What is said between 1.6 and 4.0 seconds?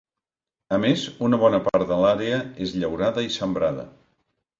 part de l'àrea és llaurada i sembrada.